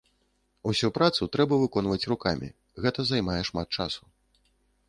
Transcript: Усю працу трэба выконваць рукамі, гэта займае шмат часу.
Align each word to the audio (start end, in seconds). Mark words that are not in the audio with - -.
Усю 0.71 0.89
працу 0.97 1.27
трэба 1.37 1.59
выконваць 1.63 2.07
рукамі, 2.13 2.49
гэта 2.87 2.99
займае 3.11 3.39
шмат 3.51 3.67
часу. 3.79 4.03